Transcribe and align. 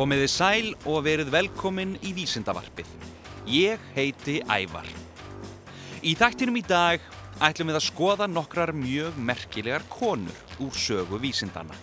Komiði 0.00 0.28
sæl 0.32 0.68
og 0.88 1.02
verið 1.04 1.28
velkomin 1.28 1.90
í 2.00 2.14
Vísindavarpið. 2.16 2.88
Ég 3.52 3.82
heiti 3.92 4.38
Ævar. 4.48 4.86
Í 6.00 6.14
þættinum 6.16 6.56
í 6.56 6.62
dag 6.64 7.04
ætlum 7.44 7.68
við 7.68 7.76
að 7.76 7.84
skoða 7.84 8.28
nokkrar 8.30 8.72
mjög 8.72 9.18
merkilegar 9.20 9.84
konur 9.92 10.56
úr 10.64 10.72
sögu 10.72 11.20
vísindana. 11.20 11.76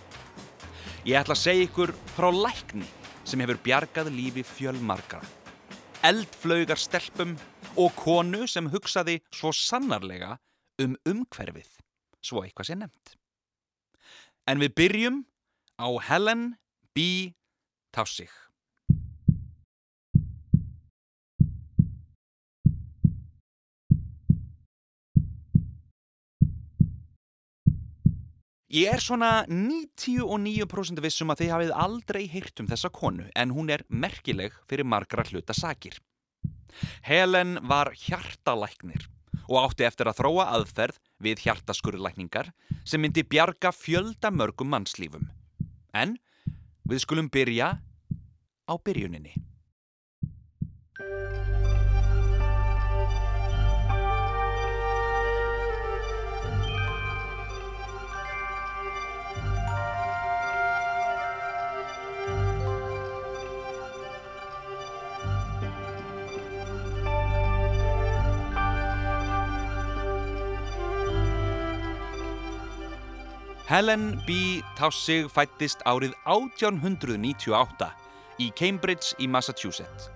Ég 1.06 1.14
ætla 1.20 1.36
að 1.36 1.44
segja 1.44 1.68
ykkur 1.68 1.94
frá 2.16 2.26
lækni 2.34 2.90
sem 3.22 3.38
hefur 3.46 3.62
bjargað 3.62 4.10
lífi 4.10 4.42
fjölmarkara. 4.50 5.22
Eldflaugar 6.02 6.82
stelpum 6.82 7.38
og 7.78 7.94
konu 8.02 8.50
sem 8.50 8.66
hugsaði 8.74 9.20
svo 9.30 9.54
sannarlega 9.54 10.40
um 10.82 10.98
umhverfið, 11.06 11.70
svo 12.18 12.42
eitthvað 12.42 12.72
sé 12.72 12.82
nefnt. 12.82 13.14
En 14.50 14.58
við 14.58 14.74
byrjum 14.74 15.26
á 15.78 15.86
Helen 16.10 16.48
B. 16.90 17.37
Tausig. 17.94 18.30
Ég 28.68 28.84
er 28.92 29.00
svona 29.00 29.46
99% 29.48 31.00
vissum 31.00 31.32
að 31.32 31.40
þið 31.40 31.52
hafið 31.54 31.70
aldrei 31.72 32.26
heyrt 32.28 32.60
um 32.60 32.66
þessa 32.68 32.90
konu 32.92 33.24
en 33.32 33.54
hún 33.56 33.72
er 33.72 33.86
merkileg 33.88 34.52
fyrir 34.68 34.84
margra 34.84 35.24
hluta 35.24 35.56
sakir. 35.56 35.96
Helen 37.00 37.56
var 37.64 37.94
hjartalæknir 37.96 39.08
og 39.48 39.56
átti 39.62 39.86
eftir 39.88 40.10
að 40.10 40.20
þróa 40.20 40.50
aðferð 40.58 41.00
við 41.24 41.46
hjartaskurðlækningar 41.46 42.52
sem 42.84 43.00
myndi 43.00 43.24
bjarga 43.24 43.72
fjölda 43.72 44.28
mörgum 44.36 44.68
mannslífum. 44.74 45.24
En 45.96 46.18
við 46.88 47.04
skulum 47.04 47.28
byrja 47.28 47.68
á 48.64 48.72
byrjuninni. 48.80 49.34
Helen 73.68 74.14
B. 74.24 74.62
Tausig 74.78 75.26
fættist 75.28 75.82
árið 75.84 76.14
1898 76.24 77.88
í 78.40 78.46
Cambridge 78.56 79.10
í 79.20 79.26
Massachusetts. 79.28 80.06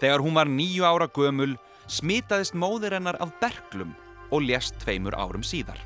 Þegar 0.00 0.24
hún 0.24 0.38
var 0.38 0.48
nýju 0.48 0.86
ára 0.88 1.04
gömul 1.12 1.58
smitaðist 1.84 2.56
móðir 2.56 2.96
hennar 2.96 3.18
af 3.20 3.34
berglum 3.42 3.92
og 4.32 4.46
lést 4.48 4.80
tveimur 4.80 5.12
árum 5.12 5.44
síðar. 5.44 5.76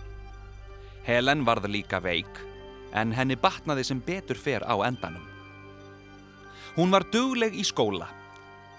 Helen 1.03 1.43
varð 1.49 1.67
líka 1.75 1.99
veik 1.99 2.39
en 2.95 3.11
henni 3.19 3.35
batnaði 3.35 3.89
sem 3.91 3.99
betur 3.99 4.39
fer 4.39 4.63
á 4.63 4.79
endanum. 4.87 5.27
Hún 6.79 6.95
var 6.95 7.11
dugleg 7.11 7.59
í 7.59 7.67
skóla, 7.67 8.07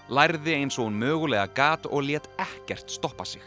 lærði 0.08 0.56
eins 0.56 0.80
og 0.80 0.88
hún 0.88 0.96
mögulega 1.04 1.52
gat 1.52 1.84
og 1.84 2.08
let 2.08 2.32
ekkert 2.40 2.88
stoppa 2.88 3.28
sig. 3.28 3.44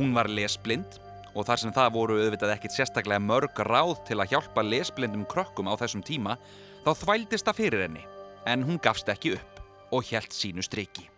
Hún 0.00 0.16
var 0.16 0.32
lesblind 0.32 1.01
og 1.32 1.46
þar 1.48 1.62
sem 1.62 1.72
það 1.74 1.94
voru 1.94 2.18
auðvitað 2.20 2.54
ekkit 2.56 2.76
sérstaklega 2.76 3.22
mörg 3.22 3.62
ráð 3.68 4.02
til 4.08 4.18
að 4.20 4.34
hjálpa 4.34 4.64
lesblindum 4.66 5.24
krökkum 5.28 5.70
á 5.70 5.74
þessum 5.80 6.04
tíma 6.04 6.36
þá 6.84 6.92
þvældist 7.04 7.48
það 7.48 7.58
fyrir 7.60 7.84
henni 7.86 8.04
en 8.48 8.66
hún 8.66 8.80
gafst 8.82 9.08
ekki 9.12 9.36
upp 9.38 9.62
og 9.92 10.06
hjælt 10.08 10.34
sínu 10.34 10.64
striki. 10.64 11.08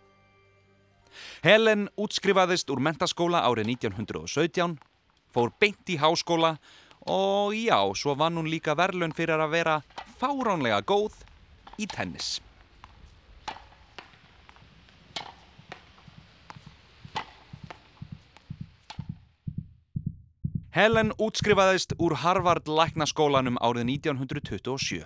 Helen 1.44 1.86
útskrifaðist 2.00 2.70
úr 2.72 2.82
mentaskóla 2.82 3.44
árið 3.46 3.74
1917, 3.76 4.78
fór 5.34 5.52
beint 5.60 5.92
í 5.92 5.98
háskóla 6.00 6.56
og 7.10 7.54
já, 7.54 7.78
svo 7.94 8.16
vann 8.18 8.38
hún 8.40 8.50
líka 8.50 8.74
verðlun 8.78 9.14
fyrir 9.14 9.38
að 9.38 9.54
vera 9.58 9.76
fáránlega 10.18 10.80
góð 10.82 11.20
í 11.78 11.86
tennis. 11.90 12.40
Helen 20.74 21.12
útskrifaðist 21.22 21.92
úr 22.02 22.16
Harvard 22.18 22.66
læknaskólanum 22.66 23.60
árið 23.62 23.92
1927. 23.92 25.04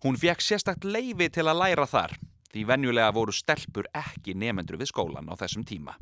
Hún 0.00 0.16
fekk 0.16 0.40
sérstakt 0.40 0.86
leifi 0.88 1.26
til 1.28 1.42
að 1.50 1.58
læra 1.60 1.84
þar, 1.84 2.14
því 2.48 2.62
venjulega 2.70 3.10
voru 3.12 3.34
stelpur 3.36 3.84
ekki 3.92 4.32
nefendur 4.32 4.78
við 4.80 4.88
skólan 4.88 5.28
á 5.28 5.36
þessum 5.36 5.66
tíma. 5.68 5.98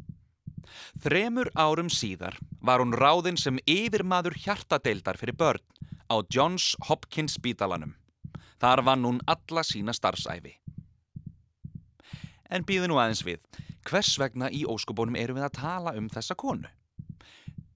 Þremur 1.02 1.50
árum 1.58 1.90
síðar 1.90 2.36
var 2.62 2.78
hún 2.78 2.94
ráðinn 2.94 3.40
sem 3.40 3.58
yfirmaður 3.66 4.38
hjartadeildar 4.44 5.18
fyrir 5.18 5.34
börn 5.40 5.90
á 6.06 6.22
Johns 6.30 6.76
Hopkins 6.86 7.34
spítalanum. 7.40 7.96
Þar 8.62 8.84
vann 8.86 9.08
hún 9.08 9.18
alla 9.26 9.64
sína 9.66 9.90
starfsæfi. 9.90 10.54
En 12.46 12.62
býðu 12.62 12.92
nú 12.92 13.02
aðeins 13.02 13.24
við, 13.26 13.42
hvers 13.90 14.14
vegna 14.22 14.52
í 14.54 14.62
óskubónum 14.70 15.18
erum 15.18 15.40
við 15.40 15.48
að 15.48 15.58
tala 15.58 15.96
um 15.98 16.06
þessa 16.06 16.38
konu? 16.38 16.70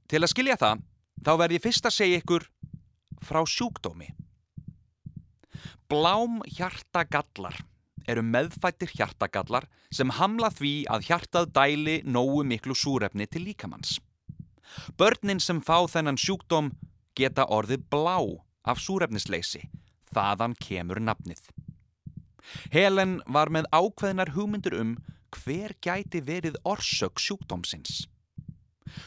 Til 0.06 0.22
að 0.22 0.31
skilja 0.31 0.56
það, 0.61 0.83
þá 1.27 1.33
verð 1.41 1.56
ég 1.56 1.65
fyrst 1.65 1.89
að 1.89 1.97
segja 1.97 2.21
ykkur 2.22 2.44
frá 3.27 3.41
sjúkdómi. 3.43 4.12
Blám 5.91 6.41
hjartagallar 6.47 7.59
eru 8.06 8.22
meðfættir 8.22 8.93
hjartagallar 8.95 9.66
sem 9.95 10.11
hamla 10.15 10.50
því 10.55 10.75
að 10.91 11.09
hjartað 11.09 11.50
dæli 11.55 11.97
nógu 12.06 12.45
miklu 12.47 12.75
súrefni 12.75 13.27
til 13.27 13.47
líkamanns. 13.49 13.99
Börnin 14.99 15.43
sem 15.43 15.61
fá 15.62 15.87
þennan 15.91 16.19
sjúkdóm 16.21 16.72
geta 17.19 17.47
orðið 17.50 17.87
blá 17.91 18.19
af 18.66 18.83
súrefnisleysi, 18.83 19.65
þaðan 20.15 20.55
kemur 20.62 21.00
nafnið. 21.03 21.41
Helen 22.71 23.21
var 23.27 23.50
með 23.50 23.66
ákveðinar 23.75 24.34
hugmyndur 24.37 24.77
um 24.78 24.97
hver 25.34 25.75
gæti 25.83 26.22
verið 26.22 26.59
orsök 26.62 27.19
sjúkdómsins. 27.22 28.06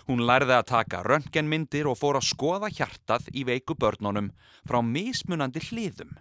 Hún 0.08 0.26
lærði 0.28 0.56
að 0.58 0.68
taka 0.74 1.04
röntgenmyndir 1.08 1.90
og 1.90 1.98
fór 2.00 2.20
að 2.20 2.30
skoða 2.30 2.70
hjartað 2.74 3.30
í 3.34 3.46
veiku 3.48 3.78
börnunum 3.80 4.32
frá 4.68 4.82
mismunandi 4.86 5.64
hliðum. 5.70 6.14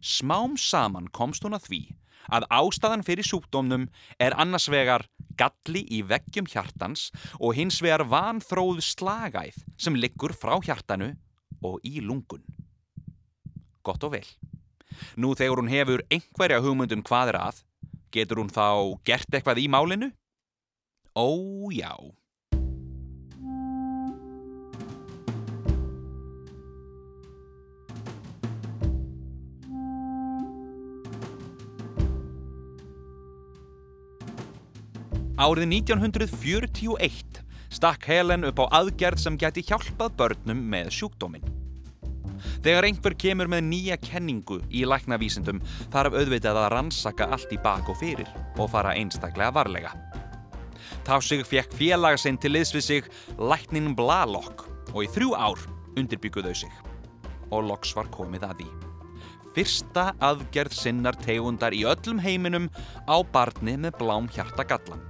Smám 0.00 0.56
saman 0.60 1.08
komst 1.12 1.44
hún 1.44 1.56
að 1.56 1.68
því 1.70 1.82
að 2.32 2.46
ástæðan 2.50 3.04
fyrir 3.06 3.26
sjúkdómnum 3.26 3.86
er 4.22 4.34
annars 4.38 4.68
vegar 4.72 5.06
galli 5.38 5.84
í 5.92 6.02
veggjum 6.06 6.48
hjartans 6.50 7.10
og 7.38 7.54
hins 7.58 7.78
vegar 7.84 8.06
vanþróð 8.10 8.82
slagæð 8.84 9.60
sem 9.78 9.98
liggur 9.98 10.34
frá 10.36 10.56
hjartanu 10.64 11.12
og 11.64 11.80
í 11.86 12.00
lungun. 12.00 12.44
Gott 13.86 14.02
og 14.06 14.16
vel. 14.16 14.26
Nú 15.20 15.34
þegar 15.36 15.60
hún 15.60 15.70
hefur 15.70 16.02
einhverja 16.10 16.62
hugmyndum 16.64 17.04
hvað 17.06 17.32
er 17.34 17.40
að, 17.40 17.58
getur 18.14 18.40
hún 18.40 18.52
þá 18.52 18.96
gert 19.06 19.34
eitthvað 19.34 19.62
í 19.62 19.66
málinu? 19.70 20.10
Ó 21.16 21.28
já. 21.72 21.92
Árið 35.36 35.66
1941 35.68 37.42
stakk 37.68 38.06
Helen 38.08 38.46
upp 38.48 38.60
á 38.64 38.72
aðgerð 38.78 39.20
sem 39.20 39.34
geti 39.36 39.60
hjálpað 39.68 40.14
börnum 40.16 40.62
með 40.72 40.88
sjúkdóminn. 40.96 41.44
Þegar 42.64 42.86
einhver 42.88 43.12
kemur 43.20 43.50
með 43.52 43.66
nýja 43.66 43.98
kenningu 44.00 44.62
í 44.72 44.86
læknavísindum 44.88 45.60
þarf 45.92 46.16
auðvitað 46.16 46.60
að 46.62 46.70
rannsaka 46.72 47.28
allt 47.36 47.52
í 47.52 47.58
bak 47.60 47.90
og 47.92 47.98
fyrir 48.00 48.30
og 48.56 48.70
fara 48.72 48.94
einstaklega 48.96 49.52
varlega. 49.58 49.92
Tásig 51.04 51.44
fekk 51.44 51.76
félaga 51.76 52.16
sinn 52.16 52.40
til 52.40 52.54
liðs 52.54 52.72
við 52.72 52.86
sig 52.86 53.10
læknin 53.36 53.92
Blalock 53.98 54.64
og 54.94 55.02
í 55.04 55.10
þrjú 55.18 55.36
ár 55.36 55.66
undirbygguðu 56.00 56.54
sig. 56.62 56.72
Og 57.52 57.68
loks 57.68 57.92
var 57.98 58.08
komið 58.08 58.48
að 58.48 58.62
því. 58.62 58.70
Fyrsta 59.52 60.06
aðgerð 60.24 60.80
sinnar 60.80 61.20
tegundar 61.20 61.76
í 61.76 61.84
öllum 61.84 62.24
heiminum 62.24 62.70
á 63.04 63.20
barni 63.20 63.76
með 63.84 64.00
blám 64.00 64.32
hjartagallan. 64.32 65.04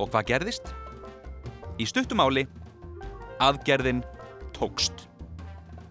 Og 0.00 0.08
hvað 0.08 0.30
gerðist? 0.30 0.70
Í 1.76 1.84
stuttumáli, 1.88 2.46
aðgerðin 3.40 4.00
tókst. 4.56 5.04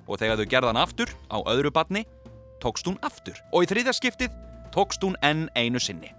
Og 0.09 0.17
þegar 0.17 0.39
þau 0.39 0.49
gerðan 0.49 0.79
aftur 0.81 1.11
á 1.29 1.37
öðru 1.45 1.69
batni, 1.73 2.07
tókst 2.63 2.89
hún 2.89 2.97
aftur. 3.05 3.37
Og 3.53 3.65
í 3.65 3.69
þriðja 3.69 3.93
skiptið 3.99 4.33
tókst 4.73 5.05
hún 5.05 5.17
enn 5.21 5.45
einu 5.53 5.81
sinni. 5.81 6.09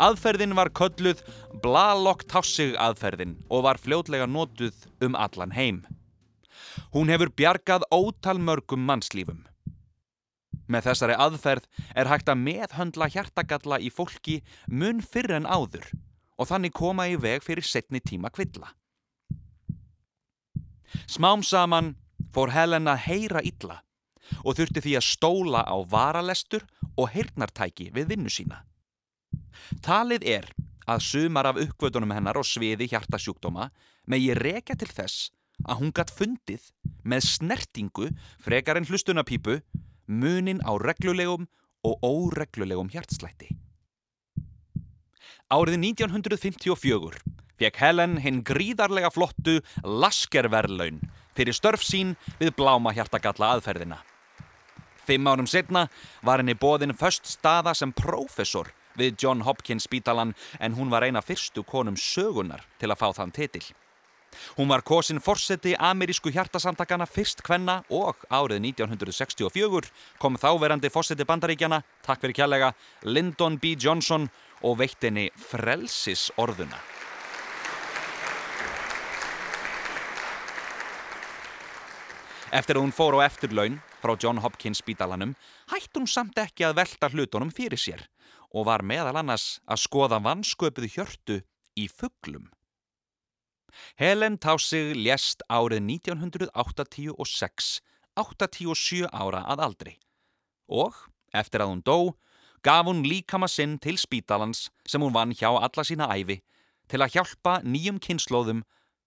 Aðferðin 0.00 0.56
var 0.56 0.72
kölluð 0.72 1.20
Blalock-Tausig 1.60 2.76
aðferðin 2.80 3.36
og 3.52 3.66
var 3.68 3.80
fljótlega 3.80 4.26
notuð 4.28 4.86
um 5.04 5.16
allan 5.20 5.52
heim. 5.52 5.84
Hún 6.96 7.12
hefur 7.12 7.32
bjargað 7.36 7.84
ótal 7.92 8.38
mörgum 8.40 8.86
mannslífum. 8.88 9.44
Með 10.70 10.88
þessari 10.88 11.16
aðferð 11.18 11.66
er 11.98 12.08
hægt 12.08 12.30
að 12.30 12.44
meðhöndla 12.46 13.10
hjartagalla 13.12 13.80
í 13.82 13.90
fólki 13.92 14.40
mun 14.70 15.02
fyrr 15.04 15.36
en 15.40 15.48
áður 15.48 15.90
og 16.40 16.48
þannig 16.48 16.72
koma 16.76 17.06
í 17.10 17.18
veg 17.20 17.44
fyrir 17.44 17.66
setni 17.66 18.00
tíma 18.00 18.30
kvilla. 18.32 18.72
Smám 21.10 21.44
saman 21.46 21.94
fór 22.34 22.52
Helen 22.54 22.88
að 22.90 23.04
heyra 23.06 23.42
illa 23.44 23.80
og 24.40 24.56
þurfti 24.56 24.82
því 24.84 24.96
að 24.98 25.06
stóla 25.06 25.62
á 25.66 25.76
varalestur 25.90 26.64
og 26.96 27.10
heyrnartæki 27.12 27.90
við 27.94 28.14
vinnu 28.14 28.32
sína. 28.32 28.62
Talið 29.84 30.26
er 30.38 30.48
að 30.90 31.04
sumar 31.06 31.50
af 31.50 31.60
uppvöldunum 31.60 32.14
hennar 32.14 32.38
og 32.40 32.46
sviði 32.46 32.88
hjartasjúkdóma 32.90 33.68
megi 34.10 34.34
reka 34.38 34.74
til 34.78 34.90
þess 34.90 35.30
að 35.66 35.82
hún 35.82 35.94
gatt 35.94 36.12
fundið 36.14 36.70
með 37.04 37.26
snertingu 37.28 38.10
frekar 38.42 38.80
en 38.80 38.88
hlustunapípu 38.88 39.60
munin 40.06 40.62
á 40.64 40.72
reglulegum 40.80 41.46
og 41.86 42.00
óreglulegum 42.04 42.90
hjartslætti. 42.92 43.52
Árið 45.50 45.80
1954 45.82 47.16
fekk 47.58 47.78
Helen 47.82 48.20
hinn 48.22 48.36
gríðarlega 48.46 49.08
flottu 49.10 49.56
Laskerverlaun 49.82 51.00
fyrir 51.34 51.56
störf 51.58 51.82
sín 51.82 52.12
við 52.38 52.52
bláma 52.54 52.92
hjartagalla 52.94 53.56
aðferðina. 53.56 53.98
Fimm 55.02 55.26
árum 55.26 55.50
setna 55.50 55.88
var 56.22 56.38
henni 56.38 56.54
bóðin 56.54 56.94
först 56.94 57.26
staða 57.26 57.74
sem 57.74 57.90
prófessor 57.90 58.70
við 58.94 59.18
John 59.24 59.42
Hopkins 59.42 59.90
spítalan 59.90 60.36
en 60.62 60.78
hún 60.78 60.94
var 60.94 61.02
eina 61.02 61.18
fyrstu 61.18 61.66
konum 61.66 61.98
sögunar 61.98 62.62
til 62.78 62.94
að 62.94 63.00
fá 63.02 63.08
þann 63.18 63.34
titil. 63.34 63.66
Hún 64.54 64.70
var 64.70 64.84
kosin 64.86 65.18
fórseti 65.18 65.74
amerísku 65.74 66.30
hjartasamtakana 66.30 67.06
fyrst 67.10 67.42
kvenna 67.42 67.80
og 67.90 68.22
árið 68.30 68.62
1964 68.70 69.90
kom 70.22 70.38
þáverandi 70.38 70.90
fórseti 70.94 71.26
bandaríkjana, 71.26 71.82
takk 72.06 72.22
fyrir 72.22 72.38
kjallega, 72.38 72.72
Lyndon 73.02 73.58
B. 73.58 73.74
Johnson 73.74 74.28
og 74.62 74.78
veitt 74.80 75.02
henni 75.04 75.28
frelsis 75.36 76.28
orðuna. 76.40 76.78
Eftir 82.50 82.76
að 82.76 82.82
hún 82.82 82.94
fór 82.94 83.14
á 83.22 83.28
eftirlaun 83.28 83.78
frá 84.02 84.16
John 84.18 84.40
Hopkins 84.42 84.80
spítalanum 84.82 85.36
hætti 85.70 86.00
hún 86.00 86.08
samt 86.10 86.38
ekki 86.42 86.66
að 86.66 86.80
velta 86.80 87.10
hlutunum 87.12 87.52
fyrir 87.54 87.78
sér 87.78 88.02
og 88.50 88.66
var 88.66 88.82
meðal 88.82 89.20
annars 89.20 89.60
að 89.70 89.84
skoða 89.84 90.18
vannsköpuðu 90.24 90.90
hjörtu 90.90 91.36
í 91.78 91.86
fugglum. 91.86 92.48
Helen 93.94 94.38
Tausig 94.42 94.96
lést 94.98 95.44
árið 95.46 95.84
1986, 95.86 97.78
87 98.18 99.06
ára 99.14 99.44
að 99.46 99.62
aldri. 99.68 99.94
Og, 100.66 100.96
eftir 101.30 101.62
að 101.62 101.70
hún 101.70 101.84
dó, 101.86 101.98
gaf 102.62 102.86
hún 102.86 103.04
líkama 103.04 103.48
sinn 103.48 103.78
til 103.78 103.98
spítalans 103.98 104.68
sem 104.86 105.02
hún 105.02 105.14
vann 105.14 105.32
hjá 105.32 105.50
alla 105.50 105.84
sína 105.84 106.10
æfi 106.14 106.40
til 106.88 107.00
að 107.02 107.14
hjálpa 107.14 107.60
nýjum 107.64 108.00
kynnslóðum 108.02 108.64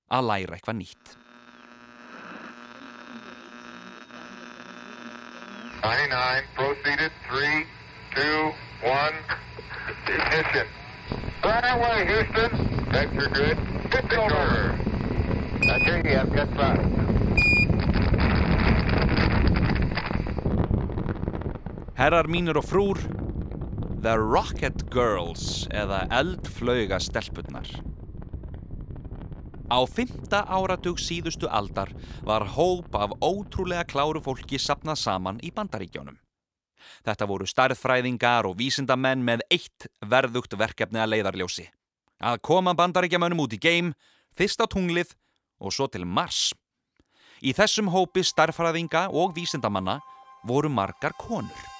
að 0.09 0.27
læra 0.29 0.57
eitthvað 0.57 0.79
nýtt. 0.79 1.17
99, 5.83 6.47
proceeded, 6.55 7.11
3, 7.27 7.65
2, 8.15 8.53
one. 8.83 9.17
Ignition. 10.07 10.67
Right 11.43 11.67
away, 11.75 12.05
Houston. 12.07 12.51
Vector 12.91 13.29
good. 13.29 13.57
Good 13.91 14.13
over. 14.13 14.75
Hear 15.83 16.01
you. 16.07 16.17
I've 16.17 16.33
got 16.35 16.49
five. 16.55 16.79
Herrar 21.95 22.27
mínur 22.27 22.57
og 22.57 22.65
frúr, 22.65 22.97
The 24.03 24.17
Rocket 24.19 24.81
Girls 24.91 25.63
eða 25.71 26.01
eldflöga 26.11 26.97
stelpunnar. 26.99 27.69
Á 29.71 29.79
fymta 29.87 30.41
áratug 30.43 30.99
síðustu 30.99 31.47
aldar 31.47 31.93
var 32.27 32.43
hóp 32.57 32.97
af 32.99 33.13
ótrúlega 33.23 33.85
kláru 33.87 34.19
fólki 34.19 34.59
sapnað 34.59 34.99
saman 34.99 35.39
í 35.39 35.53
bandaríkjónum. 35.55 36.17
Þetta 37.07 37.29
voru 37.31 37.47
starðfræðingar 37.47 38.49
og 38.49 38.57
vísindamenn 38.59 39.23
með 39.23 39.45
eitt 39.47 39.87
verðugt 40.03 40.57
verkefni 40.59 40.99
að 40.99 41.13
leiðarljósi. 41.15 41.69
Að 42.19 42.41
koma 42.43 42.75
bandaríkjamönum 42.75 43.45
út 43.45 43.55
í 43.55 43.61
geim, 43.63 43.93
fyrst 44.35 44.59
á 44.59 44.67
tunglið 44.67 45.15
og 45.63 45.71
svo 45.71 45.87
til 45.87 46.03
Mars. 46.03 46.51
Í 47.39 47.55
þessum 47.55 47.87
hópi 47.95 48.27
starðfræðinga 48.27 49.07
og 49.15 49.31
vísindamanna 49.39 50.01
voru 50.43 50.67
margar 50.67 51.15
konur. 51.15 51.71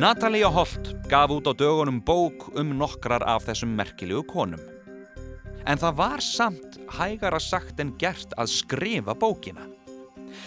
Natalia 0.00 0.48
Holt 0.48 0.94
gaf 1.12 1.28
út 1.28 1.44
á 1.44 1.52
dögunum 1.52 1.98
bók 2.00 2.46
um 2.56 2.70
nokkrar 2.72 3.20
af 3.28 3.44
þessum 3.44 3.74
merkilegu 3.76 4.22
konum. 4.24 4.60
En 5.68 5.76
það 5.76 5.98
var 5.98 6.22
samt 6.24 6.78
hægara 6.96 7.36
sagt 7.36 7.82
en 7.84 7.90
gert 8.00 8.32
að 8.40 8.48
skrifa 8.48 9.12
bókina. 9.12 9.66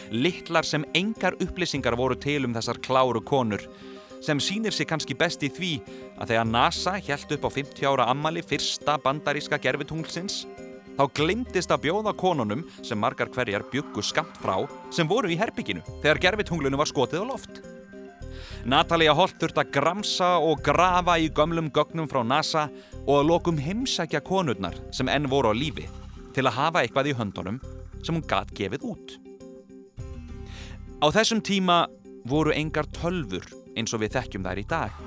Littlar 0.09 0.65
sem 0.65 0.88
engar 0.97 1.38
upplýsingar 1.38 1.94
voru 2.00 2.17
til 2.17 2.47
um 2.47 2.55
þessar 2.55 2.79
kláru 2.81 3.21
konur 3.21 3.61
sem 4.25 4.41
sínir 4.41 4.73
sig 4.73 4.89
kannski 4.89 5.13
best 5.13 5.45
í 5.45 5.51
því 5.53 5.73
að 6.17 6.33
þegar 6.33 6.50
NASA 6.50 6.95
hjælt 6.97 7.35
upp 7.38 7.45
á 7.45 7.50
50 7.53 7.86
ára 7.91 8.10
ammali 8.10 8.41
fyrsta 8.41 8.98
bandaríska 9.05 9.62
gerfitunglsins 9.62 10.48
þá 10.98 11.05
glimtist 11.13 11.69
að 11.69 11.86
bjóða 11.86 12.15
konunum 12.17 12.65
sem 12.81 12.98
margar 12.98 13.29
hverjar 13.29 13.69
byggu 13.69 14.01
skamt 14.01 14.41
frá 14.41 14.65
sem 14.89 15.05
voru 15.05 15.29
í 15.29 15.38
herbygginu 15.38 15.86
þegar 16.01 16.24
gerfitunglunu 16.25 16.81
var 16.81 16.89
skotið 16.89 17.22
á 17.22 17.29
loft. 17.36 17.62
Natalia 18.63 19.12
Holt 19.12 19.41
þurft 19.41 19.58
að 19.60 19.72
gramsa 19.75 20.27
og 20.39 20.62
grafa 20.63 21.17
í 21.20 21.25
gömlum 21.36 21.67
gögnum 21.75 22.08
frá 22.08 22.22
NASA 22.24 22.70
og 23.01 23.17
að 23.17 23.25
lokum 23.27 23.58
heimsækja 23.60 24.22
konurnar 24.24 24.77
sem 24.96 25.10
enn 25.12 25.27
voru 25.27 25.51
á 25.51 25.55
lífi 25.55 25.84
til 26.32 26.46
að 26.48 26.55
hafa 26.55 26.84
eitthvað 26.84 27.10
í 27.12 27.15
höndunum 27.17 27.58
sem 28.00 28.15
hún 28.15 28.24
gatt 28.24 28.53
gefið 28.55 28.86
út. 28.88 29.17
Á 31.03 31.12
þessum 31.12 31.43
tíma 31.43 31.82
voru 32.24 32.55
engar 32.55 32.88
tölfur 32.96 33.43
eins 33.75 33.91
og 33.91 34.05
við 34.05 34.15
þekkjum 34.15 34.48
þær 34.48 34.63
í 34.63 34.65
dag 34.72 35.03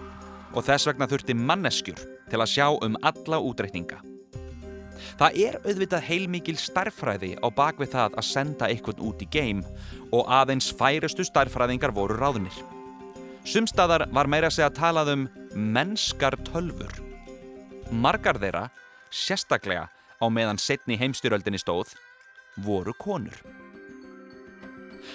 og 0.53 0.69
þess 0.69 0.93
vegna 0.93 1.09
þurfti 1.09 1.41
manneskjur 1.41 2.05
til 2.29 2.43
að 2.43 2.53
sjá 2.53 2.69
um 2.77 3.01
alla 3.01 3.41
útreikninga. 3.41 4.03
Það 5.17 5.43
er 5.49 5.61
auðvitað 5.65 6.09
heilmikil 6.11 6.59
starfræði 6.61 7.39
á 7.41 7.49
bakvið 7.49 7.95
það 7.97 8.21
að 8.21 8.33
senda 8.37 8.69
eitthvað 8.69 9.01
út 9.09 9.25
í 9.25 9.33
geim 9.33 9.65
og 10.13 10.29
aðeins 10.29 10.69
færustu 10.77 11.25
starfræðingar 11.25 11.97
voru 11.97 12.21
ráðunir. 12.21 12.76
Sumstaðar 13.47 14.09
var 14.11 14.27
meira 14.27 14.49
að 14.51 14.57
segja 14.57 14.71
að 14.73 14.79
talað 14.81 15.13
um 15.13 15.27
mennskar 15.55 16.35
tölfur. 16.49 16.91
Margar 17.95 18.41
þeirra, 18.43 18.65
sérstaklega 19.15 19.87
á 20.19 20.27
meðan 20.27 20.59
setni 20.59 20.99
heimstyröldinni 20.99 21.61
stóð, 21.63 21.93
voru 22.67 22.95
konur. 22.99 23.37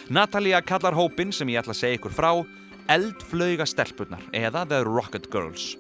Natalia 0.08 0.62
kallar 0.64 0.96
hópin 0.96 1.34
sem 1.36 1.50
ég 1.52 1.60
ætla 1.60 1.76
að 1.76 1.82
segja 1.82 2.00
ykkur 2.00 2.16
frá 2.16 2.32
eldflöga 2.92 3.68
stelpunar 3.68 4.24
eða 4.36 4.64
The 4.68 4.82
Rocket 4.88 5.28
Girls 5.32 5.76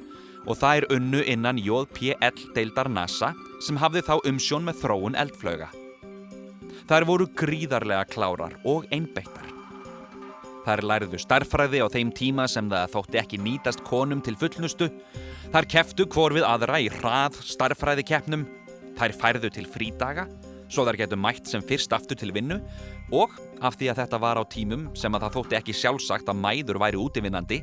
og 0.45 0.57
það 0.57 0.81
er 0.81 0.87
unnu 0.97 1.21
innan 1.29 1.59
JPL 1.61 2.43
deildar 2.55 2.89
NASA 2.91 3.31
sem 3.61 3.79
hafði 3.79 4.03
þá 4.07 4.15
umsjón 4.31 4.67
með 4.67 4.81
þróun 4.83 5.17
eldflöga. 5.23 5.69
Þær 6.89 7.07
voru 7.07 7.29
gríðarlega 7.37 8.07
klárar 8.11 8.57
og 8.67 8.89
einbeittar. 8.91 9.50
Þar 10.65 10.83
læriðu 10.85 11.19
starfræði 11.21 11.81
á 11.81 11.87
þeim 11.89 12.11
tíma 12.13 12.45
sem 12.51 12.67
það 12.69 12.91
þótti 12.93 13.19
ekki 13.21 13.39
nýtast 13.41 13.81
konum 13.87 14.21
til 14.21 14.35
fullnustu. 14.37 14.91
Þar 15.51 15.67
keftu 15.73 16.05
hvor 16.11 16.35
við 16.35 16.45
aðra 16.45 16.79
í 16.83 16.89
hrað 16.93 17.39
starfræði 17.49 18.05
keppnum. 18.11 18.45
Þær 18.99 19.15
færðu 19.17 19.49
til 19.55 19.65
frídaga, 19.71 20.27
svo 20.71 20.85
þar 20.87 20.99
getur 21.01 21.19
mætt 21.19 21.49
sem 21.49 21.63
fyrst 21.65 21.93
aftur 21.95 22.19
til 22.19 22.31
vinnu 22.35 22.59
og 23.15 23.33
af 23.63 23.75
því 23.79 23.91
að 23.91 24.03
þetta 24.03 24.21
var 24.21 24.39
á 24.39 24.43
tímum 24.45 24.87
sem 24.97 25.13
að 25.15 25.25
það 25.25 25.35
þótti 25.37 25.59
ekki 25.59 25.77
sjálfsagt 25.81 26.31
að 26.31 26.41
mæður 26.43 26.79
væri 26.83 27.01
útivinnandi, 27.01 27.59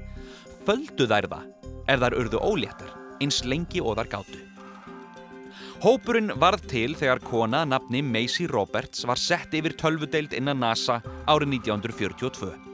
földu 0.66 1.08
þær 1.08 1.30
það 1.30 1.72
ef 1.88 2.04
þær 2.04 2.18
urðu 2.20 2.44
óléttar, 2.44 2.92
eins 3.22 3.40
lengi 3.48 3.80
og 3.80 3.96
þar 4.00 4.12
gáttu. 4.18 4.44
Hópurinn 5.78 6.32
varð 6.42 6.64
til 6.66 6.96
þegar 6.98 7.22
kona 7.22 7.62
nafni 7.62 8.02
Macy 8.02 8.48
Roberts 8.50 9.06
var 9.06 9.20
sett 9.20 9.54
yfir 9.54 9.76
tölvudeild 9.78 10.34
innan 10.34 10.58
NASA 10.58 10.98
árið 11.30 11.60
1942. 11.62 12.67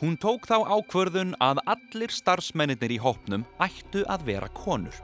Hún 0.00 0.16
tók 0.16 0.46
þá 0.48 0.64
ákvörðun 0.64 1.34
að 1.44 1.58
allir 1.68 2.12
starfsmennir 2.14 2.92
í 2.94 2.96
hópnum 3.04 3.42
ættu 3.60 4.00
að 4.08 4.22
vera 4.30 4.48
konur. 4.56 4.94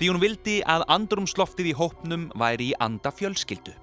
Því 0.00 0.08
hún 0.10 0.22
vildi 0.22 0.56
að 0.66 0.82
andrumsloftið 0.90 1.70
í 1.70 1.74
hópnum 1.78 2.24
væri 2.34 2.72
í 2.72 2.78
anda 2.82 3.12
fjölskyldu 3.14 3.74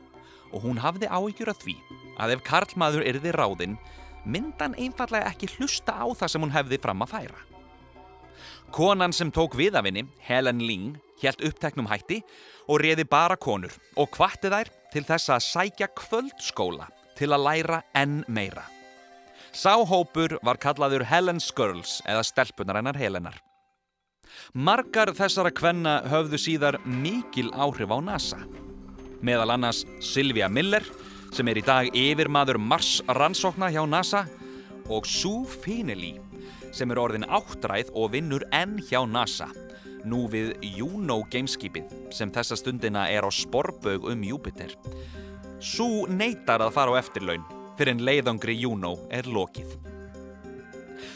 og 0.53 0.65
hún 0.65 0.81
hafði 0.83 1.07
áhyggjur 1.07 1.53
af 1.53 1.63
því 1.63 1.77
að 2.19 2.35
ef 2.35 2.43
Karlmaður 2.45 3.07
yrði 3.07 3.33
ráðinn 3.33 3.79
myndan 4.27 4.75
einfallega 4.75 5.31
ekki 5.31 5.49
hlusta 5.55 5.95
á 5.95 6.05
það 6.11 6.35
sem 6.35 6.45
hún 6.45 6.53
hefði 6.55 6.81
fram 6.83 7.07
að 7.07 7.15
færa. 7.15 7.41
Konan 8.75 9.15
sem 9.15 9.31
tók 9.31 9.55
við 9.55 9.79
af 9.79 9.87
henni, 9.87 10.07
Helen 10.27 10.59
Ling, 10.59 10.99
helt 11.23 11.39
uppteknum 11.45 11.87
hætti 11.87 12.19
og 12.67 12.83
reði 12.83 13.07
bara 13.07 13.39
konur 13.39 13.71
og 13.95 14.11
hvatti 14.17 14.51
þær 14.51 14.75
til 14.91 15.07
þess 15.07 15.31
að 15.37 15.45
sækja 15.47 15.91
kvöldskóla 15.95 16.91
til 17.15 17.31
að 17.31 17.45
læra 17.47 17.83
enn 17.95 18.23
meira. 18.27 18.67
Sáhópur 19.53 20.39
var 20.41 20.57
kallaður 20.57 21.03
Helen's 21.05 21.51
Girls 21.53 21.99
eða 22.09 22.23
stelpunar 22.25 22.79
hennar 22.79 22.97
Helenar. 22.97 23.35
Margar 24.57 25.11
þessara 25.13 25.51
kvenna 25.53 25.99
höfðu 26.09 26.39
síðar 26.41 26.79
mikil 26.81 27.51
áhrif 27.53 27.93
á 27.93 28.01
NASA. 28.01 28.39
Meðal 29.21 29.53
annars 29.53 29.83
Sylvia 30.01 30.49
Miller 30.49 30.81
sem 31.33 31.47
er 31.53 31.61
í 31.61 31.65
dag 31.65 31.93
yfirmaður 31.93 32.57
Mars 32.57 32.97
rannsókna 33.05 33.69
hjá 33.69 33.83
NASA 33.85 34.25
og 34.89 35.05
Sue 35.05 35.45
Finley 35.45 36.17
sem 36.73 36.89
er 36.89 37.05
orðin 37.05 37.29
áttræð 37.29 37.93
og 37.93 38.15
vinnur 38.17 38.49
enn 38.49 38.79
hjá 38.81 39.03
NASA 39.05 39.51
nú 40.01 40.25
við 40.33 40.55
Juno 40.65 41.21
gameskipið 41.29 42.09
sem 42.09 42.33
þessa 42.33 42.57
stundina 42.57 43.05
er 43.13 43.21
á 43.21 43.29
sporbaug 43.29 44.09
um 44.09 44.25
Júpiter. 44.25 44.73
Sue 45.61 46.09
neytar 46.09 46.65
að 46.65 46.73
fara 46.73 46.97
á 46.97 47.01
eftirlaun 47.05 47.45
fyrir 47.77 47.95
en 47.95 48.05
leiðangri 48.05 48.55
Juno 48.61 48.95
er 49.13 49.27
lokið. 49.29 49.75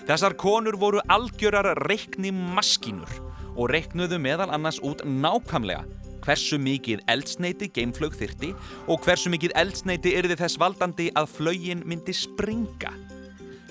Þessar 0.08 0.38
konur 0.40 0.78
voru 0.80 1.02
algjörar 1.12 1.74
reikni 1.88 2.32
maskínur 2.32 3.12
og 3.58 3.72
reiknuðu 3.74 4.20
meðal 4.22 4.52
annars 4.56 4.80
út 4.86 5.04
nákvæmlega 5.04 5.84
hversu 6.28 6.60
mikið 6.60 7.04
eldsneiti 7.12 7.70
geimflög 7.76 8.16
þyrti 8.20 8.54
og 8.92 9.04
hversu 9.06 9.32
mikið 9.32 9.56
eldsneiti 9.60 10.14
yrði 10.20 10.38
þess 10.40 10.60
valdandi 10.60 11.10
að 11.16 11.30
flögin 11.38 11.84
myndi 11.88 12.16
springa. 12.16 12.94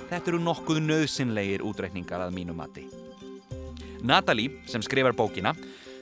Þetta 0.07 0.33
eru 0.33 0.41
nokkuð 0.43 0.81
nöðsynlegir 0.87 1.65
útreikningar 1.67 2.23
að 2.27 2.37
mínu 2.37 2.55
mati. 2.57 2.87
Natalie, 4.07 4.61
sem 4.71 4.85
skrifar 4.85 5.17
bókina, 5.17 5.55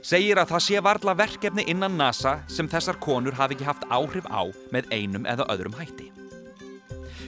segir 0.05 0.38
að 0.38 0.53
það 0.53 0.64
sé 0.67 0.83
varla 0.85 1.14
verkefni 1.17 1.64
innan 1.73 1.97
NASA 1.97 2.41
sem 2.50 2.69
þessar 2.69 3.00
konur 3.00 3.38
hafi 3.38 3.57
ekki 3.57 3.71
haft 3.71 3.88
áhrif 3.88 4.29
á 4.29 4.45
með 4.75 4.91
einum 4.93 5.25
eða 5.31 5.49
öðrum 5.55 5.79
hætti. 5.79 6.11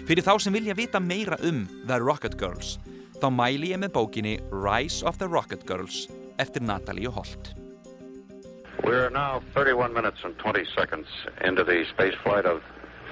Fyrir 0.07 0.23
þá 0.23 0.37
sem 0.39 0.55
vilja 0.55 0.71
vita 0.79 1.01
meira 1.03 1.35
um 1.43 1.65
The 1.89 1.97
Rocket 1.99 2.37
Girls, 2.39 2.77
þá 3.19 3.27
mæli 3.35 3.73
ég 3.73 3.81
með 3.83 3.91
bókinni 3.97 4.37
Rise 4.55 5.03
of 5.03 5.19
the 5.19 5.27
Rocket 5.27 5.65
Girls 5.67 6.07
eftir 6.39 6.63
Natalie 6.63 7.11
Holt. 7.11 7.51
We're 8.85 9.11
now 9.11 9.43
31 9.57 9.93
minutes 9.93 10.23
and 10.23 10.39
20 10.39 10.65
seconds 10.77 11.09
into 11.43 11.65
the 11.65 11.85
space 11.91 12.15
flight 12.23 12.47
of 12.47 12.63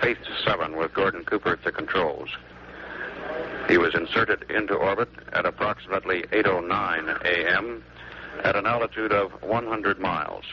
Faith 0.00 0.22
7 0.46 0.76
with 0.76 0.94
Gordon 0.94 1.24
Cooper 1.24 1.58
at 1.58 1.64
the 1.64 1.72
controls. 1.72 2.30
He 3.66 3.76
was 3.76 3.96
inserted 3.96 4.48
into 4.48 4.74
orbit 4.74 5.08
at 5.32 5.46
approximately 5.46 6.22
8.09 6.30 7.24
a.m. 7.24 7.82
at 8.44 8.54
an 8.54 8.66
altitude 8.66 9.10
of 9.10 9.32
100 9.42 9.98
miles. 9.98 10.44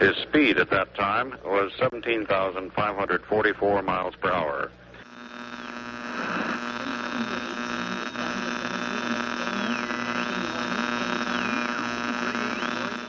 His 0.00 0.16
speed 0.26 0.58
at 0.58 0.70
that 0.70 0.92
time 0.96 1.38
was 1.44 1.70
17,544 1.78 3.82
miles 3.82 4.14
per 4.20 4.32
hour. 4.32 4.72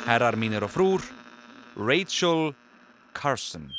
Herrar 0.05 0.37
mínir 0.37 0.61
og 0.61 0.69
frúr, 0.69 1.01
Rachel 1.75 2.53
Carson. 3.17 3.71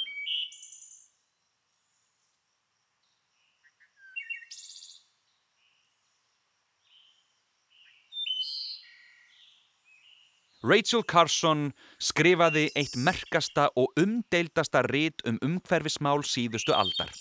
Rachel 10.66 11.04
Carson 11.06 11.68
skrifaði 12.02 12.66
eitt 12.75 12.97
merkasta 12.99 13.68
og 13.78 13.95
umdeildasta 14.02 14.83
rit 14.90 15.23
um 15.30 15.38
umhverfismál 15.47 16.26
síðustu 16.26 16.75
aldar. 16.75 17.12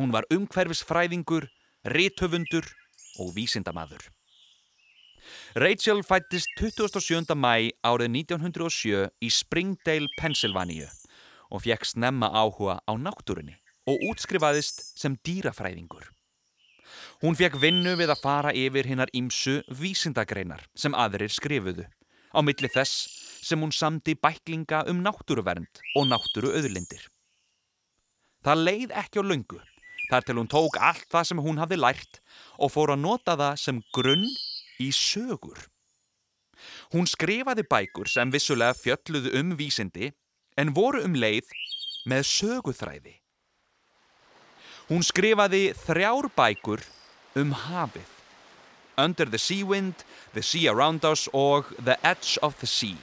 Hún 0.00 0.14
var 0.16 0.24
umhverfisfræðingur, 0.32 1.44
rithöfundur 1.84 2.64
og 3.20 3.34
vísindamadur. 3.36 4.00
Rachel 5.54 6.00
fættist 6.08 6.48
27. 6.56 7.34
mæ 7.36 7.68
árið 7.84 8.08
1907 8.32 9.10
í 9.20 9.28
Springdale, 9.28 10.08
Pennsylvania 10.16 10.88
og 11.52 11.66
fekk 11.66 11.84
snemma 11.84 12.30
áhuga 12.32 12.78
á 12.80 12.92
náttúrunni 12.96 13.58
og 13.84 14.00
útskrifaðist 14.08 14.80
sem 14.96 15.18
dýrafræðingur. 15.20 16.06
Hún 17.20 17.36
fekk 17.36 17.58
vinnu 17.60 17.92
við 18.00 18.14
að 18.14 18.22
fara 18.24 18.54
yfir 18.56 18.88
hinnar 18.88 19.12
ímsu 19.12 19.58
vísindagreinar 19.68 20.64
sem 20.72 20.96
aðrir 20.96 21.28
skrifuðu 21.28 21.84
á 22.32 22.40
milli 22.40 22.72
þess 22.72 23.44
sem 23.44 23.60
hún 23.60 23.76
samdi 23.76 24.16
bæklinga 24.16 24.86
um 24.88 25.04
náttúruvernd 25.04 25.84
og 25.92 26.08
náttúru 26.08 26.54
öðlindir. 26.56 27.04
Það 28.40 28.64
leið 28.64 28.96
ekki 28.96 29.20
á 29.20 29.24
löngu 29.28 29.60
þar 30.10 30.26
til 30.26 30.38
hún 30.40 30.50
tók 30.50 30.78
allt 30.82 31.06
það 31.10 31.28
sem 31.28 31.42
hún 31.42 31.60
hafði 31.62 31.78
lært 31.80 32.20
og 32.58 32.72
fór 32.74 32.94
að 32.94 33.04
nota 33.04 33.36
það 33.38 33.60
sem 33.62 33.82
grunn 33.94 34.26
í 34.82 34.90
sögur. 34.94 35.60
Hún 36.92 37.08
skrifaði 37.08 37.64
bækur 37.70 38.10
sem 38.10 38.32
vissulega 38.32 38.76
fjölluðu 38.76 39.32
um 39.40 39.54
vísindi 39.56 40.10
en 40.60 40.74
voru 40.76 41.04
um 41.06 41.14
leið 41.16 41.48
með 42.10 42.26
söguþræði. 42.28 43.14
Hún 44.90 45.06
skrifaði 45.06 45.70
þrjár 45.86 46.28
bækur 46.36 46.82
um 47.38 47.54
hafið. 47.66 48.16
Under 48.98 49.24
the 49.24 49.38
Sea 49.38 49.64
Wind, 49.64 50.02
The 50.34 50.42
Sea 50.42 50.74
Around 50.74 51.06
Us 51.08 51.28
og 51.32 51.70
The 51.78 51.96
Edge 52.04 52.36
of 52.42 52.58
the 52.60 52.66
Sea 52.66 52.98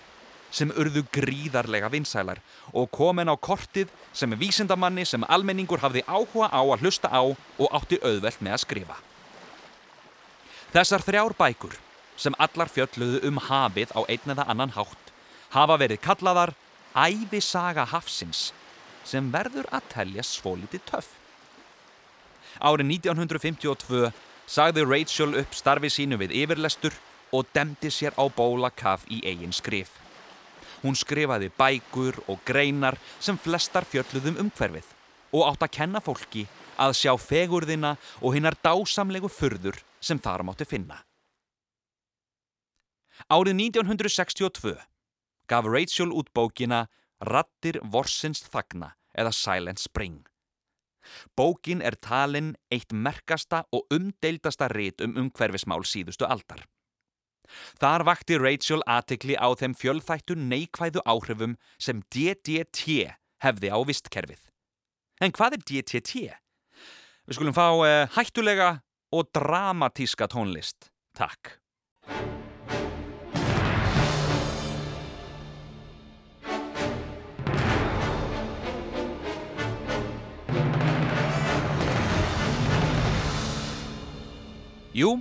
sem 0.51 0.71
urðu 0.71 1.03
gríðarlega 1.13 1.89
vinsælar 1.91 2.39
og 2.73 2.89
komin 2.93 3.29
á 3.29 3.35
kortið 3.35 3.91
sem 4.15 4.31
vísindamanni 4.39 5.05
sem 5.05 5.25
almenningur 5.27 5.81
hafði 5.83 6.05
áhuga 6.07 6.49
á 6.51 6.61
að 6.61 6.85
hlusta 6.85 7.11
á 7.11 7.23
og 7.23 7.67
átti 7.71 7.99
auðvelt 8.01 8.41
með 8.41 8.55
að 8.55 8.63
skrifa. 8.63 8.97
Þessar 10.71 11.03
þrjár 11.03 11.35
bækur, 11.37 11.75
sem 12.17 12.35
allar 12.41 12.71
fjölluðu 12.71 13.21
um 13.27 13.37
hafið 13.47 13.93
á 13.95 14.01
einn 14.07 14.33
eða 14.33 14.47
annan 14.51 14.73
hátt, 14.75 15.11
hafa 15.53 15.77
verið 15.79 16.01
kallaðar 16.03 16.53
Ævisaga 16.97 17.85
hafsins, 17.85 18.51
sem 19.05 19.29
verður 19.31 19.67
að 19.71 19.85
telja 19.93 20.23
svolítið 20.25 20.83
töff. 20.89 21.11
Árið 22.57 22.89
1952 22.97 24.09
sagði 24.49 24.85
Rachel 24.87 25.35
upp 25.43 25.53
starfi 25.53 25.91
sínu 25.93 26.17
við 26.23 26.33
yfirlestur 26.41 26.95
og 27.35 27.45
demdi 27.53 27.91
sér 27.93 28.15
á 28.17 28.25
bóla 28.31 28.71
kaf 28.73 29.05
í 29.11 29.21
eigin 29.27 29.53
skrif. 29.53 29.91
Hún 30.83 30.95
skrifaði 30.95 31.49
bækur 31.57 32.19
og 32.27 32.43
greinar 32.45 32.97
sem 33.19 33.37
flestar 33.37 33.87
fjölluðum 33.87 34.37
umhverfið 34.45 34.93
og 35.33 35.43
átt 35.49 35.65
að 35.65 35.75
kenna 35.79 36.01
fólki 36.03 36.45
að 36.77 36.95
sjá 36.99 37.13
fegurðina 37.19 37.95
og 38.21 38.35
hinnar 38.37 38.57
dásamlegu 38.63 39.29
fyrður 39.31 39.79
sem 39.99 40.21
þar 40.21 40.45
mátti 40.47 40.67
finna. 40.69 41.01
Árið 43.33 43.57
1962 43.57 44.77
gaf 45.49 45.65
Rachel 45.65 46.13
út 46.13 46.29
bókina 46.37 46.85
Rattir 47.19 47.79
Vorsins 47.81 48.43
þagna 48.45 48.93
eða 49.17 49.33
Silent 49.33 49.81
Spring. 49.81 50.21
Bókin 51.35 51.81
er 51.81 51.95
talinn 51.97 52.53
eitt 52.69 52.93
merkasta 52.93 53.63
og 53.73 53.87
umdeildasta 53.93 54.67
rit 54.69 55.01
um 55.01 55.15
umhverfismál 55.17 55.85
síðustu 55.87 56.27
aldar. 56.27 56.67
Þar 57.81 58.05
vakti 58.07 58.39
Rachel 58.41 58.81
aðtikli 58.89 59.37
á 59.37 59.47
þeim 59.57 59.75
fjölþættu 59.77 60.37
neikvæðu 60.39 61.03
áhrifum 61.05 61.55
sem 61.81 62.01
DDT 62.13 63.13
hefði 63.43 63.71
á 63.73 63.79
vistkerfið. 63.87 64.41
En 65.21 65.33
hvað 65.33 65.57
er 65.57 65.63
DDT? 65.65 66.27
Við 67.27 67.37
skulum 67.39 67.55
fá 67.55 67.67
uh, 67.73 68.09
hættulega 68.15 68.77
og 69.11 69.31
dramatíska 69.35 70.29
tónlist. 70.31 70.91
Takk. 71.17 71.57
Jú, 84.97 85.19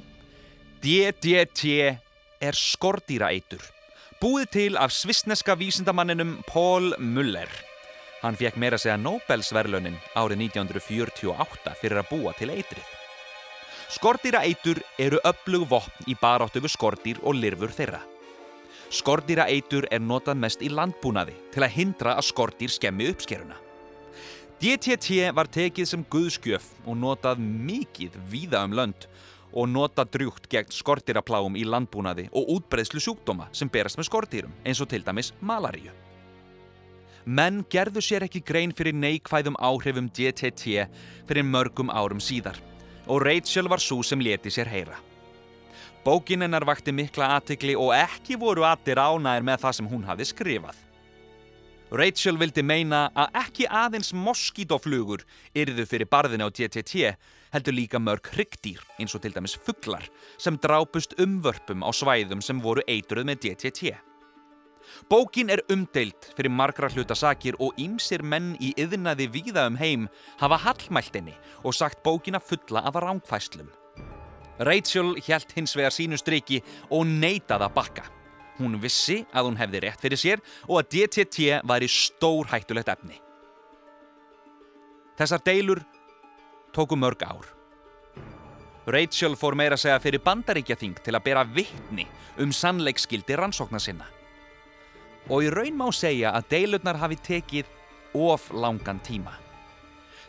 DDT 0.80 2.05
er 2.40 2.56
skordýraeitur, 2.56 3.62
búið 4.20 4.50
til 4.52 4.76
af 4.80 4.92
svissneska 4.94 5.56
vísindamanninum 5.58 6.38
Paul 6.48 6.94
Muller. 6.98 7.50
Hann 8.22 8.36
fekk 8.36 8.56
meira 8.60 8.78
segja 8.80 8.96
Nobelsverlunin 9.00 9.98
árið 10.16 10.46
1948 10.48 11.74
fyrir 11.80 12.02
að 12.02 12.10
búa 12.10 12.32
til 12.38 12.50
eitrið. 12.54 12.86
Skordýraeitur 13.96 14.80
eru 14.98 15.20
öflug 15.28 15.68
vopn 15.70 16.08
í 16.10 16.16
baráttu 16.18 16.62
við 16.64 16.74
skordýr 16.74 17.20
og 17.22 17.38
lirfur 17.38 17.70
þeirra. 17.74 18.00
Skordýraeitur 18.90 19.86
er 19.90 20.02
notað 20.02 20.40
mest 20.42 20.62
í 20.62 20.70
landbúnaði 20.72 21.36
til 21.54 21.62
að 21.62 21.74
hindra 21.76 22.16
að 22.18 22.28
skordýr 22.30 22.72
skemmi 22.72 23.08
uppskeruna. 23.12 23.56
DTT 24.56 25.30
var 25.36 25.50
tekið 25.52 25.88
sem 25.90 26.04
guðskjöf 26.10 26.66
og 26.86 26.96
notað 26.96 27.42
mikið 27.42 28.14
víða 28.30 28.62
um 28.64 28.76
lönd 28.78 29.06
og 29.52 29.68
nota 29.68 30.04
drjúkt 30.04 30.48
gegn 30.50 30.72
skortýrapláum 30.74 31.56
í 31.58 31.64
landbúnaði 31.68 32.28
og 32.32 32.50
útbreðslu 32.56 33.02
sjúkdóma 33.02 33.48
sem 33.52 33.70
berast 33.72 33.98
með 34.00 34.08
skortýrum 34.10 34.54
eins 34.64 34.82
og 34.82 34.90
til 34.90 35.04
dæmis 35.06 35.32
malaríu. 35.40 35.92
Menn 37.26 37.64
gerðu 37.70 38.02
sér 38.04 38.26
ekki 38.26 38.44
grein 38.46 38.72
fyrir 38.76 38.94
neikvæðum 38.94 39.58
áhrifum 39.58 40.08
DTT 40.14 40.86
fyrir 41.26 41.46
mörgum 41.46 41.90
árum 41.90 42.22
síðar 42.22 42.60
og 43.06 43.22
Rachel 43.22 43.68
var 43.70 43.82
svo 43.82 44.02
sem 44.02 44.20
leti 44.22 44.50
sér 44.50 44.70
heyra. 44.70 44.98
Bókin 46.06 46.44
hennar 46.44 46.62
vakti 46.62 46.92
mikla 46.94 47.32
aðtikli 47.34 47.74
og 47.74 47.90
ekki 47.96 48.36
voru 48.38 48.62
allir 48.62 49.00
ánæðir 49.00 49.46
með 49.46 49.62
það 49.64 49.78
sem 49.78 49.88
hún 49.90 50.04
hafi 50.06 50.26
skrifað. 50.28 50.76
Rachel 51.90 52.38
vildi 52.38 52.62
meina 52.66 53.08
að 53.14 53.40
ekki 53.42 53.66
aðeins 53.70 54.12
moskítoflugur 54.14 55.22
yrðu 55.54 55.86
fyrir 55.86 56.10
barðinu 56.10 56.46
á 56.46 56.50
DTT 56.50 57.12
heldur 57.54 57.76
líka 57.76 58.00
mörg 58.02 58.30
hryggdýr 58.32 58.82
eins 59.00 59.14
og 59.16 59.22
til 59.24 59.34
dæmis 59.36 59.56
fugglar 59.56 60.06
sem 60.38 60.58
drápust 60.58 61.16
umvörpum 61.22 61.84
á 61.86 61.90
svæðum 61.94 62.42
sem 62.42 62.60
voru 62.62 62.84
eitruð 62.86 63.28
með 63.28 63.42
DTT. 63.44 63.94
Bókin 65.10 65.50
er 65.50 65.62
umdeilt 65.72 66.30
fyrir 66.36 66.52
margra 66.52 66.88
hlutasakir 66.92 67.58
og 67.62 67.74
ýmsir 67.80 68.22
menn 68.22 68.54
í 68.62 68.72
yðnaði 68.78 69.28
víða 69.34 69.66
um 69.70 69.78
heim 69.80 70.06
hafa 70.40 70.60
hallmæltinni 70.62 71.34
og 71.64 71.74
sagt 71.74 72.04
bókina 72.06 72.40
fulla 72.40 72.84
af 72.86 72.98
rángfæslum. 73.02 73.68
Rachel 74.58 75.16
hjælt 75.20 75.52
hins 75.52 75.76
vegar 75.76 75.92
sínu 75.92 76.16
striki 76.16 76.62
og 76.90 77.04
neitaði 77.06 77.68
að 77.68 77.74
bakka. 77.76 78.06
Hún 78.56 78.78
vissi 78.80 79.20
að 79.36 79.50
hún 79.50 79.58
hefði 79.60 79.82
rétt 79.84 80.00
fyrir 80.00 80.20
sér 80.20 80.42
og 80.68 80.80
að 80.80 80.88
DTT 80.94 81.60
væri 81.68 81.88
stór 81.92 82.48
hættulegt 82.52 82.88
efni. 82.88 83.20
Þessar 85.16 85.44
deilur 85.44 85.82
tóku 86.76 86.96
mörg 86.96 87.22
ár. 87.24 87.46
Rachel 88.86 89.34
fór 89.34 89.56
meira 89.56 89.78
segja 89.80 89.96
fyrir 89.98 90.20
bandaríkjaþing 90.22 91.00
til 91.02 91.16
að 91.16 91.24
bera 91.24 91.44
vittni 91.48 92.04
um 92.38 92.52
sannleikskildi 92.52 93.38
rannsóknar 93.40 93.80
sinna. 93.80 94.04
Og 95.32 95.46
í 95.46 95.50
raun 95.50 95.74
má 95.78 95.88
segja 95.90 96.34
að 96.36 96.50
deilurnar 96.52 97.00
hafi 97.00 97.16
tekið 97.16 97.72
of 98.14 98.50
langan 98.52 99.00
tíma. 99.02 99.32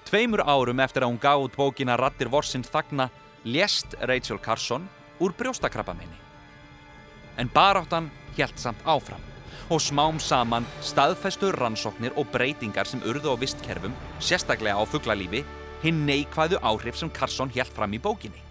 Tveimur 0.08 0.46
árum 0.48 0.80
eftir 0.80 1.04
að 1.04 1.12
hún 1.12 1.22
gaf 1.22 1.44
út 1.44 1.60
bókina 1.60 2.00
Rattir 2.00 2.32
Vorsinn 2.32 2.64
þagna 2.64 3.10
lést 3.44 3.98
Rachel 4.08 4.40
Carson 4.40 4.88
úr 5.20 5.36
brjóstakrabbamenni. 5.36 6.18
En 7.38 7.52
baráttan 7.54 8.08
helt 8.38 8.58
samt 8.58 8.80
áfram 8.88 9.22
og 9.70 9.84
smám 9.84 10.20
saman 10.24 10.66
staðfæstur 10.80 11.60
rannsóknir 11.60 12.16
og 12.16 12.32
breytingar 12.32 12.88
sem 12.88 13.04
urðu 13.04 13.36
á 13.36 13.38
vistkerfum, 13.38 13.94
sérstaklega 14.24 14.80
á 14.80 14.84
fugglalífi, 14.88 15.44
hinn 15.84 16.06
neikvæðu 16.08 16.62
áhrif 16.66 16.98
sem 17.00 17.12
Carson 17.14 17.52
helt 17.56 17.74
fram 17.74 17.94
í 17.94 18.02
bókinni. 18.02 18.42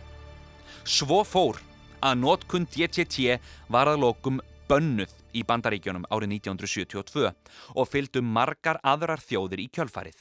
Svo 0.86 1.22
fór 1.26 1.58
að 2.04 2.20
notkun 2.22 2.68
DTT 2.70 3.40
var 3.72 3.90
að 3.90 4.02
lokum 4.04 4.40
bönnuð 4.70 5.12
í 5.36 5.42
bandaríkjónum 5.46 6.06
árið 6.10 6.36
1972 6.38 7.30
og 7.74 7.90
fylgdu 7.90 8.22
margar 8.22 8.80
aðrar 8.82 9.22
þjóðir 9.22 9.66
í 9.66 9.68
kjölfarið. 9.74 10.18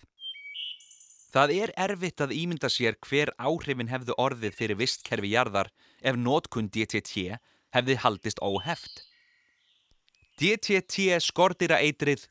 Það 1.35 1.51
er 1.55 1.73
erfitt 1.83 2.21
að 2.23 2.31
ímynda 2.31 2.69
sér 2.71 2.95
hver 3.03 3.33
áhrifin 3.35 3.91
hefðu 3.91 4.15
orðið 4.21 4.55
fyrir 4.55 4.79
vistkerfi 4.79 5.33
jarðar 5.33 5.71
ef 5.99 6.15
notkun 6.15 6.69
DTT 6.71 7.35
hefði 7.75 7.97
haldist 8.05 8.39
óheft. 8.39 9.03
DTT 10.39 11.19
skortýra 11.23 11.81
eitrið 11.83 12.25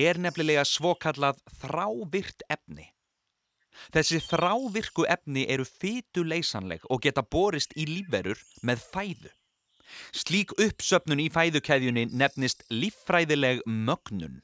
er 0.00 0.20
nefnilega 0.20 0.64
svokallað 0.68 1.40
þrávirt 1.60 2.44
efni. 2.52 2.90
Þessi 3.92 4.20
þrávirku 4.24 5.06
efni 5.10 5.46
eru 5.50 5.66
fytuleysanleg 5.68 6.84
og 6.90 7.02
geta 7.04 7.24
borist 7.24 7.74
í 7.76 7.86
lífverur 7.88 8.40
með 8.62 8.84
fæðu. 8.92 9.32
Slík 10.16 10.54
uppsöpnun 10.60 11.20
í 11.20 11.28
fæðukeðjunni 11.32 12.06
nefnist 12.16 12.64
líffræðileg 12.72 13.62
mögnun. 13.66 14.40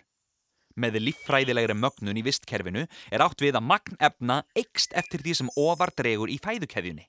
Með 0.78 1.00
líffræðilegri 1.02 1.74
mögnun 1.74 2.20
í 2.20 2.24
vistkerfinu 2.26 2.84
er 2.86 3.24
átt 3.24 3.40
við 3.42 3.58
að 3.58 3.68
magnefna 3.70 4.42
eikst 4.58 4.92
eftir 4.98 5.24
því 5.24 5.38
sem 5.40 5.54
ofar 5.56 5.94
dregur 5.96 6.30
í 6.30 6.38
fæðukeðjunni. 6.44 7.08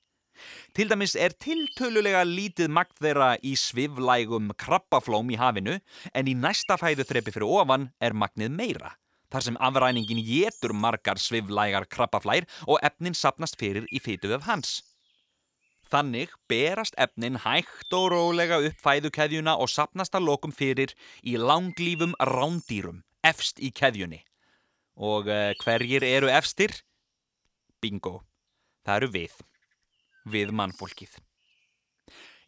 Til 0.72 0.88
dæmis 0.88 1.12
er 1.20 1.34
tiltölulega 1.36 2.22
lítið 2.24 2.72
magn 2.72 2.96
þeirra 2.96 3.34
í 3.44 3.52
sviflægum 3.60 4.54
krabbaflóm 4.56 5.34
í 5.34 5.36
hafinu 5.36 5.76
en 6.16 6.30
í 6.32 6.34
næsta 6.34 6.80
fæðuþrepi 6.80 7.34
fyrir 7.34 7.60
ofan 7.60 7.90
er 8.00 8.16
magnið 8.16 8.56
meira 8.56 8.94
þar 9.30 9.46
sem 9.46 9.58
afræningin 9.60 10.22
getur 10.26 10.74
margar 10.74 11.20
sviflægar 11.22 11.88
krabbaflær 11.90 12.46
og 12.66 12.80
efnin 12.82 13.16
sapnast 13.16 13.58
fyrir 13.60 13.86
í 13.90 14.02
fytuöf 14.02 14.46
hans. 14.48 14.80
Þannig 15.90 16.30
berast 16.50 16.94
efnin 17.02 17.40
hægt 17.42 17.94
og 17.98 18.12
rólega 18.12 18.60
upp 18.62 18.82
fæðukeðjuna 18.84 19.56
og 19.58 19.70
sapnast 19.72 20.14
að 20.14 20.28
lokum 20.28 20.52
fyrir 20.54 20.94
í 21.26 21.34
langlífum 21.34 22.14
rándýrum, 22.22 23.02
efst 23.26 23.58
í 23.58 23.72
keðjunni. 23.74 24.20
Og 24.94 25.26
uh, 25.26 25.50
hverjir 25.58 26.06
eru 26.06 26.30
efstir? 26.30 26.76
Bingo, 27.82 28.20
það 28.86 29.00
eru 29.00 29.10
við. 29.16 29.34
Við 30.30 30.54
mannfólkið. 30.54 31.18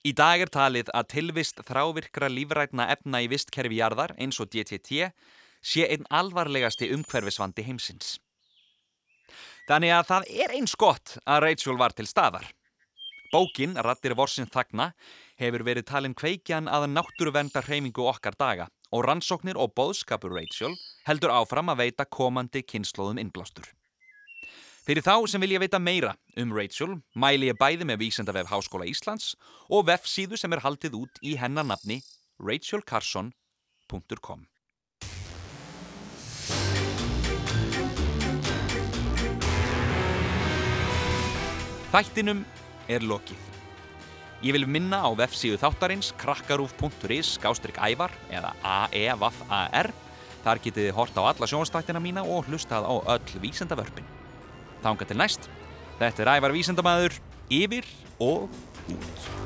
Í 0.03 0.13
dag 0.19 0.43
er 0.43 0.51
talið 0.51 0.89
að 0.95 1.11
tilvist 1.15 1.61
þrávirkra 1.67 2.29
lífrætna 2.31 2.89
efna 2.95 3.21
í 3.23 3.29
vistkerfi 3.31 3.79
jarðar 3.79 4.15
eins 4.19 4.41
og 4.43 4.51
DTT 4.51 5.09
sé 5.63 5.87
einn 5.87 6.07
alvarlegasti 6.11 6.91
umhverfisvandi 6.95 7.65
heimsins. 7.67 8.19
Þannig 9.69 9.93
að 9.95 10.09
það 10.11 10.29
er 10.45 10.55
eins 10.59 10.75
gott 10.77 11.17
að 11.23 11.43
Rachel 11.47 11.79
var 11.79 11.95
til 11.95 12.09
staðar. 12.11 12.49
Bókin, 13.33 13.79
Rattir 13.81 14.13
Vorsinn 14.19 14.51
Þagna, 14.53 14.91
hefur 15.41 15.63
verið 15.65 15.87
talin 15.89 16.17
kveikjan 16.19 16.67
að 16.69 16.91
náttúruvenda 16.93 17.63
hreymingu 17.65 18.05
okkar 18.11 18.37
daga 18.37 18.67
og 18.93 19.07
rannsóknir 19.07 19.57
og 19.57 19.73
bóðskapur 19.79 20.35
Rachel 20.37 20.75
heldur 21.07 21.33
áfram 21.33 21.73
að 21.73 21.87
veita 21.87 22.05
komandi 22.05 22.61
kynnslóðum 22.67 23.23
innblástur. 23.23 23.65
Fyrir 24.83 25.07
þá 25.07 25.31
sem 25.31 25.41
vilja 25.41 25.63
veita 25.63 25.79
meira 25.79 26.17
um 26.43 26.53
Rachel 26.53 26.99
mæli 27.15 27.49
ég 27.49 27.57
bæði 27.57 27.87
með 27.89 28.03
vísendavef 28.03 28.51
Háskóla 28.51 28.85
Íslands 28.91 29.37
og 29.71 29.87
vefsíðu 29.89 30.37
sem 30.37 30.53
er 30.53 30.65
haldið 30.67 30.99
út 31.05 31.15
í 31.23 31.39
hennar 31.39 31.65
nafni 31.65 32.03
rachelcarson.com. 32.43 34.52
Þættinum 41.93 42.39
er 42.89 43.05
lokið. 43.05 43.41
Ég 44.43 44.55
vil 44.57 44.65
minna 44.65 45.03
á 45.05 45.13
vefsíðu 45.13 45.59
þáttarins 45.61 46.09
krakkarúf.is 46.17 47.35
skástrygg 47.37 47.77
ævar 47.77 48.15
eða 48.33 48.55
AEVAR. 48.65 49.93
Þar 50.43 50.63
getið 50.65 50.89
þið 50.89 50.97
hort 50.97 51.21
á 51.21 51.23
alla 51.29 51.51
sjónstættina 51.53 52.01
mína 52.01 52.25
og 52.25 52.49
hlustað 52.49 52.89
á 52.89 52.95
öll 53.13 53.45
vísendavörpin. 53.45 54.09
Þánga 54.81 55.11
til 55.13 55.21
næst. 55.21 55.53
Þetta 56.01 56.25
er 56.25 56.35
ævar 56.39 56.57
vísendamæður, 56.57 57.21
yfir 57.53 57.87
og 58.19 58.49
út. 58.89 59.42